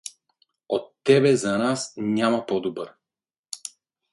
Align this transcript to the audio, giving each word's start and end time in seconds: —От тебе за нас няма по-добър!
—От 0.67 0.93
тебе 1.03 1.35
за 1.35 1.57
нас 1.57 1.93
няма 1.97 2.45
по-добър! 2.45 2.93